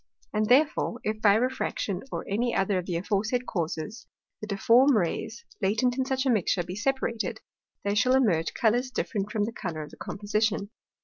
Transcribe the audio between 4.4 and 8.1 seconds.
the difform Rays, latent in such a mixture, be separated, there